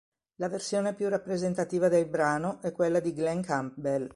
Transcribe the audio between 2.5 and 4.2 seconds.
è quella di Glen Campbell.